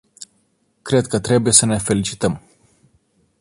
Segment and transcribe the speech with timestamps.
[0.83, 2.41] Cred că trebuie să ne felicităm.